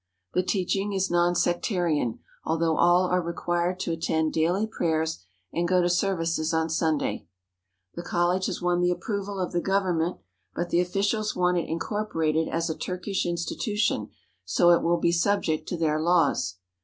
[0.33, 5.19] The teaching is non sectarian, although all are required to attend daily prayers
[5.53, 7.27] and go to services on Sunday.
[7.93, 10.17] The college has won the approval of the Gov ernment,
[10.55, 14.09] but the officials want it incorporated as a Turkish institution
[14.43, 16.55] so it will be subject to their laws.